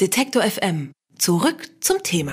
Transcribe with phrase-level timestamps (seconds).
[0.00, 0.92] Detektor FM.
[1.18, 2.32] Zurück zum Thema.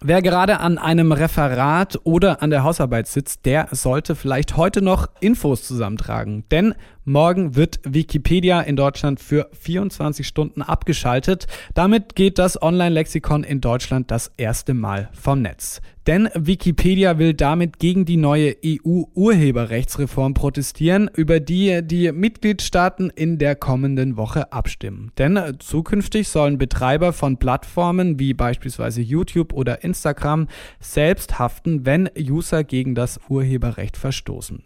[0.00, 5.06] Wer gerade an einem Referat oder an der Hausarbeit sitzt, der sollte vielleicht heute noch
[5.20, 6.42] Infos zusammentragen.
[6.50, 6.74] Denn
[7.08, 11.46] Morgen wird Wikipedia in Deutschland für 24 Stunden abgeschaltet.
[11.72, 15.80] Damit geht das Online-Lexikon in Deutschland das erste Mal vom Netz.
[16.08, 23.54] Denn Wikipedia will damit gegen die neue EU-Urheberrechtsreform protestieren, über die die Mitgliedstaaten in der
[23.54, 25.12] kommenden Woche abstimmen.
[25.18, 30.48] Denn zukünftig sollen Betreiber von Plattformen wie beispielsweise YouTube oder Instagram
[30.80, 34.62] selbst haften, wenn User gegen das Urheberrecht verstoßen.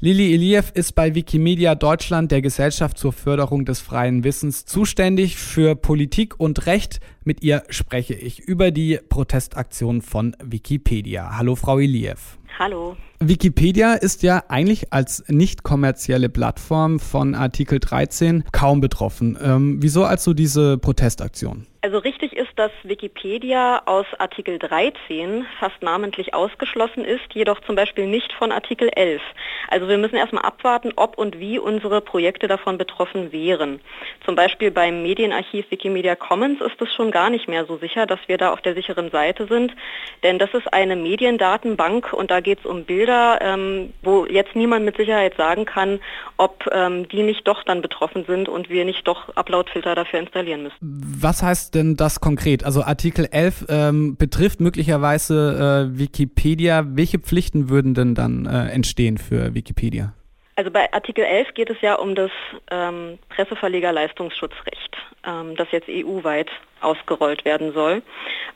[0.00, 5.74] Lili Iliev ist bei Wikimedia Deutschland der Gesellschaft zur Förderung des freien Wissens zuständig für
[5.74, 7.00] Politik und Recht.
[7.24, 11.36] Mit ihr spreche ich über die Protestaktion von Wikipedia.
[11.36, 12.38] Hallo, Frau Iliev.
[12.58, 12.96] Hallo.
[13.22, 19.38] Wikipedia ist ja eigentlich als nicht kommerzielle Plattform von Artikel 13 kaum betroffen.
[19.44, 21.66] Ähm, wieso also diese Protestaktion?
[21.82, 28.06] Also richtig ist, dass Wikipedia aus Artikel 13 fast namentlich ausgeschlossen ist, jedoch zum Beispiel
[28.06, 29.22] nicht von Artikel 11.
[29.68, 33.80] Also wir müssen erstmal abwarten, ob und wie unsere Projekte davon betroffen wären.
[34.26, 38.20] Zum Beispiel beim Medienarchiv Wikimedia Commons ist es schon gar nicht mehr so sicher, dass
[38.26, 39.74] wir da auf der sicheren Seite sind,
[40.22, 44.84] denn das ist eine Mediendatenbank und da geht es um Bilder, ähm, wo jetzt niemand
[44.84, 46.00] mit Sicherheit sagen kann,
[46.36, 50.62] ob ähm, die nicht doch dann betroffen sind und wir nicht doch Uploadfilter dafür installieren
[50.64, 50.76] müssen.
[50.80, 52.64] Was heißt denn das konkret?
[52.64, 56.84] Also Artikel 11 ähm, betrifft möglicherweise äh, Wikipedia.
[56.86, 60.14] Welche Pflichten würden denn dann äh, entstehen für Wikipedia?
[60.56, 62.30] Also bei Artikel 11 geht es ja um das
[62.70, 66.50] ähm, Presseverlegerleistungsschutzrecht, ähm, das jetzt EU-weit
[66.82, 68.02] ausgerollt werden soll.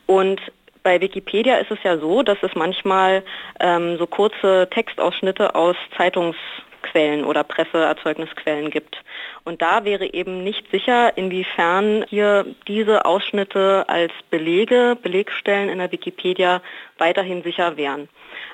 [0.05, 0.39] Und
[0.85, 3.23] bei Wikipedia ist es ja so, dass es manchmal
[3.59, 6.37] ähm, so kurze Textausschnitte aus Zeitungs
[6.83, 8.95] Quellen oder Presseerzeugnisquellen gibt.
[9.43, 15.91] Und da wäre eben nicht sicher, inwiefern hier diese Ausschnitte als Belege, Belegstellen in der
[15.91, 16.61] Wikipedia
[16.99, 18.07] weiterhin sicher wären.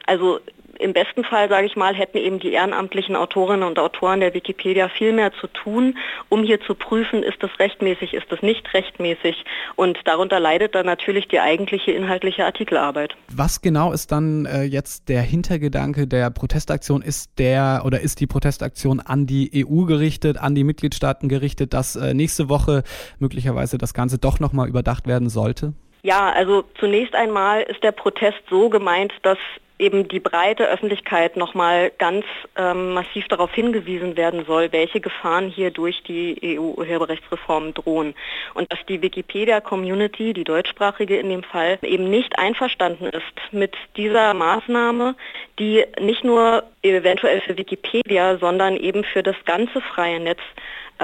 [0.06, 0.40] Also
[0.82, 4.90] im besten Fall, sage ich mal, hätten eben die ehrenamtlichen Autorinnen und Autoren der Wikipedia
[4.90, 5.98] viel mehr zu tun,
[6.30, 9.46] um hier zu prüfen, ist das rechtmäßig, ist das nicht rechtmäßig.
[9.76, 13.16] Und darunter leidet dann natürlich die eigentliche inhaltliche Artikelarbeit.
[13.32, 17.02] Was genau ist dann äh, jetzt der Hintergedanke der Protestaktion?
[17.02, 21.96] Ist der oder ist die Protestaktion an die EU gerichtet, an die Mitgliedstaaten gerichtet, dass
[21.96, 22.84] äh, nächste Woche
[23.20, 25.74] möglicherweise das Ganze doch nochmal überdacht werden sollte?
[26.04, 29.38] Ja, also zunächst einmal ist der Protest so gemeint, dass
[29.82, 32.24] eben die breite Öffentlichkeit nochmal ganz
[32.56, 38.14] ähm, massiv darauf hingewiesen werden soll, welche Gefahren hier durch die EU-Urheberrechtsreform drohen.
[38.54, 44.36] Und dass die Wikipedia-Community, die deutschsprachige in dem Fall, eben nicht einverstanden ist mit dieser
[44.36, 45.16] Maßnahme,
[45.58, 50.42] die nicht nur eventuell für Wikipedia, sondern eben für das ganze freie Netz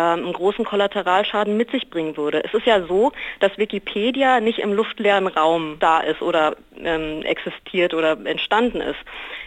[0.02, 2.44] einen großen Kollateralschaden mit sich bringen würde.
[2.44, 7.94] Es ist ja so, dass Wikipedia nicht im luftleeren Raum da ist oder ähm, existiert
[7.94, 9.00] oder entstanden ist.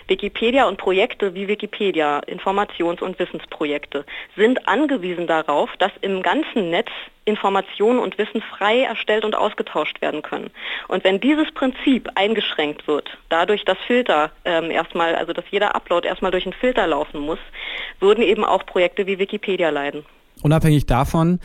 [0.08, 4.04] Wikipedia und Projekte wie Wikipedia, Informations- und Wissensprojekte,
[4.36, 6.88] sind angewiesen darauf, dass im ganzen Netz
[7.26, 10.50] Informationen und Wissen frei erstellt und ausgetauscht werden können.
[10.88, 16.08] Und wenn dieses Prinzip eingeschränkt wird, dadurch, dass Filter ähm, erstmal, also dass jeder Upload
[16.08, 17.38] erstmal durch einen Filter laufen muss,
[18.00, 20.04] würden eben auch Projekte wie Wikipedia leiden.
[20.42, 21.38] Unabhängig davon,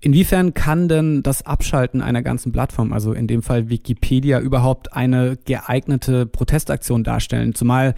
[0.00, 5.36] inwiefern kann denn das Abschalten einer ganzen Plattform, also in dem Fall Wikipedia, überhaupt eine
[5.44, 7.54] geeignete Protestaktion darstellen?
[7.54, 7.94] Zumal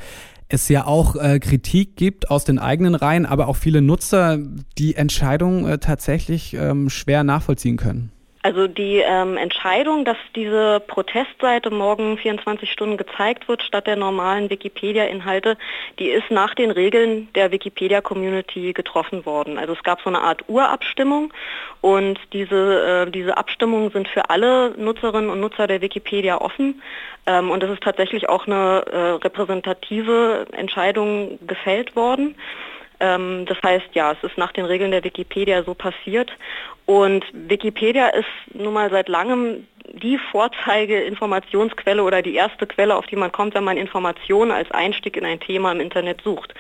[0.53, 4.39] es ja auch äh, Kritik gibt aus den eigenen Reihen, aber auch viele Nutzer,
[4.79, 8.12] die Entscheidung äh, tatsächlich ähm, schwer nachvollziehen können.
[8.45, 14.51] Also die ähm, Entscheidung, dass diese Protestseite morgen 24 Stunden gezeigt wird statt der normalen
[14.51, 15.57] Wikipedia-Inhalte,
[16.01, 19.59] die ist nach den Regeln der Wikipedia-Community getroffen worden.
[19.59, 21.33] Also es gab so eine Art Urabstimmung
[21.83, 26.83] und diese, äh, diese Abstimmungen sind für alle Nutzerinnen und Nutzer der Wikipedia offen.
[27.27, 32.35] Ähm, und es ist tatsächlich auch eine äh, repräsentative Entscheidung gefällt worden.
[33.03, 36.31] Ähm, das heißt, ja, es ist nach den Regeln der Wikipedia so passiert.
[36.87, 43.17] Und Wikipedia ist nun mal seit langem die Vorzeige-Informationsquelle oder die erste Quelle, auf die
[43.17, 46.55] man kommt, wenn man Informationen als Einstieg in ein Thema im Internet sucht.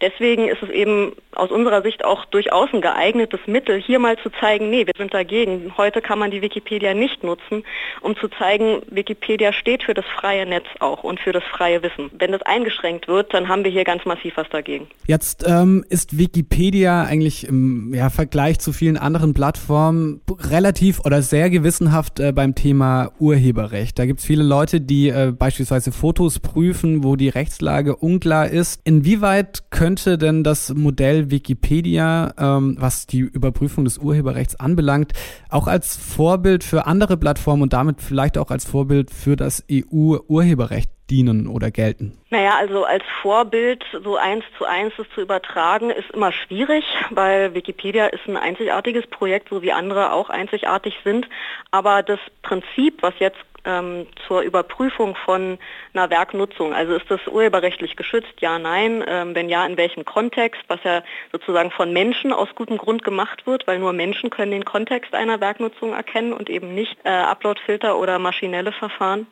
[0.00, 4.30] Deswegen ist es eben aus unserer Sicht auch durchaus ein geeignetes Mittel, hier mal zu
[4.40, 5.72] zeigen, nee, wir sind dagegen.
[5.76, 7.64] Heute kann man die Wikipedia nicht nutzen,
[8.00, 12.10] um zu zeigen, Wikipedia steht für das freie Netz auch und für das freie Wissen.
[12.18, 14.86] Wenn das eingeschränkt wird, dann haben wir hier ganz massiv was dagegen.
[15.06, 20.20] Jetzt ähm, ist Wikipedia eigentlich im ja, Vergleich zu vielen anderen Plattformen
[20.50, 23.98] relativ oder sehr gewissenhaft äh, beim Thema Urheberrecht.
[23.98, 28.80] Da gibt es viele Leute, die äh, beispielsweise Fotos prüfen, wo die Rechtslage unklar ist.
[28.84, 35.12] Inwieweit könnte denn das Modell Wikipedia, ähm, was die Überprüfung des Urheberrechts anbelangt,
[35.50, 40.90] auch als Vorbild für andere Plattformen und damit vielleicht auch als Vorbild für das EU-Urheberrecht
[41.10, 42.18] dienen oder gelten?
[42.30, 47.54] Naja, also als Vorbild so eins zu eins das zu übertragen, ist immer schwierig, weil
[47.54, 51.28] Wikipedia ist ein einzigartiges Projekt, so wie andere auch einzigartig sind.
[51.70, 55.58] Aber das Prinzip, was jetzt ähm, zur Überprüfung von
[55.92, 56.74] einer Werknutzung.
[56.74, 58.34] Also ist das urheberrechtlich geschützt?
[58.40, 59.04] Ja, nein.
[59.06, 60.62] Ähm, wenn ja, in welchem Kontext?
[60.68, 61.02] Was ja
[61.32, 65.40] sozusagen von Menschen aus gutem Grund gemacht wird, weil nur Menschen können den Kontext einer
[65.40, 69.26] Werknutzung erkennen und eben nicht äh, Uploadfilter oder maschinelle Verfahren.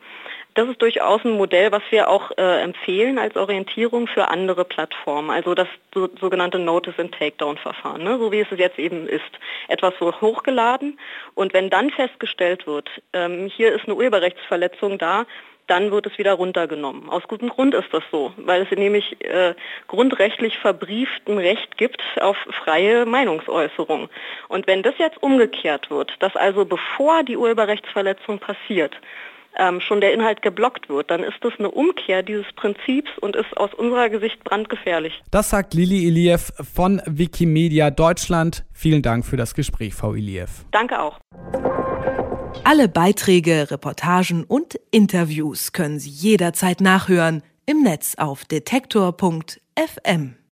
[0.55, 5.31] Das ist durchaus ein Modell, was wir auch äh, empfehlen als Orientierung für andere Plattformen.
[5.31, 8.19] Also das so, sogenannte Notice and Takedown Verfahren, ne?
[8.19, 9.23] so wie es jetzt eben ist.
[9.69, 10.99] Etwas so hochgeladen
[11.35, 15.25] und wenn dann festgestellt wird, ähm, hier ist eine Urheberrechtsverletzung da,
[15.69, 17.09] dann wird es wieder runtergenommen.
[17.09, 19.55] Aus gutem Grund ist das so, weil es nämlich äh,
[19.87, 24.11] grundrechtlich verbrieft ein Recht gibt auf freie Meinungsäußerung.
[24.49, 28.95] Und wenn das jetzt umgekehrt wird, dass also bevor die Urheberrechtsverletzung passiert,
[29.59, 33.57] ähm, schon der Inhalt geblockt wird, dann ist das eine Umkehr dieses Prinzips und ist
[33.57, 35.23] aus unserer Gesicht brandgefährlich.
[35.31, 38.65] Das sagt Lili Iliev von Wikimedia Deutschland.
[38.73, 40.65] Vielen Dank für das Gespräch, Frau Iliev.
[40.71, 41.19] Danke auch.
[42.65, 50.37] Alle Beiträge, Reportagen und Interviews können Sie jederzeit nachhören im Netz auf detektor.fm.